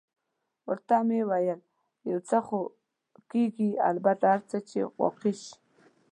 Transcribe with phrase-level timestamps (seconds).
[0.67, 1.59] ورته مې وویل:
[2.11, 2.59] یو څه خو
[3.31, 5.53] کېږي، البته هر څه چې واقع شي.